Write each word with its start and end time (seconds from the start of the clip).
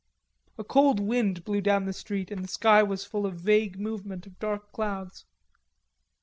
A 0.57 0.63
cold 0.63 0.99
wind 0.99 1.43
blew 1.43 1.61
down 1.61 1.85
the 1.85 1.93
street 1.93 2.31
and 2.31 2.43
the 2.43 2.47
sky 2.51 2.81
was 2.81 3.05
full 3.05 3.23
of 3.23 3.35
vague 3.35 3.79
movement 3.79 4.25
of 4.25 4.39
dark 4.39 4.71
clouds. 4.71 5.25